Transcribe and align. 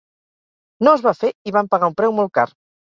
No 0.87 0.95
es 0.99 1.03
va 1.09 1.15
fer 1.21 1.31
i 1.53 1.57
vam 1.59 1.71
pagar 1.77 1.95
un 1.95 1.99
preu 2.03 2.21
molt 2.23 2.39
car. 2.41 2.51